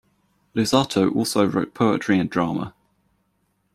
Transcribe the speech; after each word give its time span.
Luzzatto 0.55 1.13
also 1.15 1.45
wrote 1.45 1.75
poetry 1.75 2.17
and 2.17 2.27
drama. 2.27 2.73